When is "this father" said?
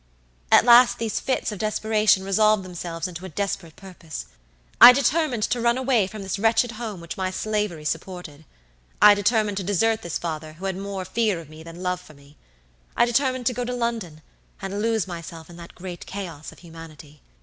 10.01-10.53